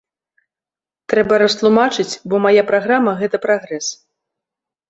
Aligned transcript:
Трэба 1.11 1.33
растлумачыць, 1.43 2.15
бо 2.33 2.39
мая 2.47 2.63
праграма 2.73 3.11
гэта 3.21 3.35
прагрэс. 3.45 3.87